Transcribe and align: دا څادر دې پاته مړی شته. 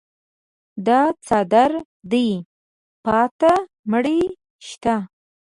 دا 0.87 0.99
څادر 1.25 1.71
دې 2.11 2.27
پاته 3.05 3.53
مړی 3.91 4.19
شته. 4.67 4.95